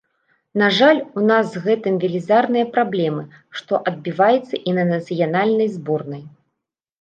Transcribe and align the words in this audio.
На 0.59 0.67
жаль, 0.77 0.99
у 1.19 1.25
нас 1.31 1.51
з 1.51 1.61
гэтым 1.65 1.99
велізарныя 2.03 2.65
праблемы, 2.77 3.23
што 3.59 3.81
адбіваецца 3.93 4.55
і 4.73 4.75
на 4.79 4.83
нацыянальнай 4.93 5.69
зборнай. 5.77 6.23